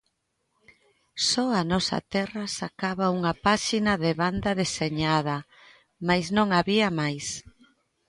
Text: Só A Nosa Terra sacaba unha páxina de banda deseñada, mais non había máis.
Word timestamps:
Só 1.29 1.45
A 1.59 1.61
Nosa 1.71 1.99
Terra 2.13 2.43
sacaba 2.59 3.13
unha 3.17 3.33
páxina 3.45 3.93
de 4.03 4.11
banda 4.21 4.51
deseñada, 4.61 5.37
mais 6.07 6.25
non 6.37 6.47
había 6.59 6.87
máis. 6.99 7.25